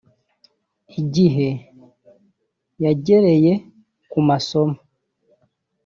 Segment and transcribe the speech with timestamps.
[1.01, 1.49] igihe
[2.83, 3.53] yagereye
[4.11, 4.77] ku masomo